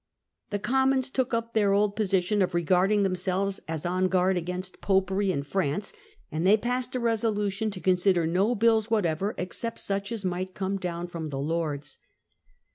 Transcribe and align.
The 0.49 0.57
Commons 0.57 1.11
took 1.11 1.31
up 1.31 1.53
their 1.53 1.73
old 1.75 1.95
position 1.95 2.41
of 2.41 2.55
regarding 2.55 3.03
themselves 3.03 3.59
as 3.67 3.85
on 3.85 4.07
guard 4.07 4.35
against 4.35 4.81
Popery 4.81 5.31
and 5.31 5.45
France, 5.45 5.93
and 6.31 6.41
they 6.43 6.57
passed 6.57 6.95
a 6.95 6.99
resolution 6.99 7.69
to 7.69 7.79
consider 7.79 8.25
no 8.25 8.55
bills 8.55 8.89
whatever 8.89 9.35
except 9.37 9.77
such 9.77 10.11
as 10.11 10.25
might 10.25 10.55
come 10.55 10.77
down 10.77 11.07
from 11.07 11.29
the 11.29 11.37
Lords. 11.37 11.99